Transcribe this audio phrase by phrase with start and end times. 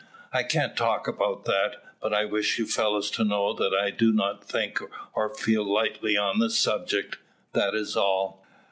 [0.33, 4.11] I can't talk about that; but I wish you fellows to know that I do
[4.11, 4.79] not think
[5.13, 7.19] or feel lightly on the subject,
[7.53, 8.43] that is all.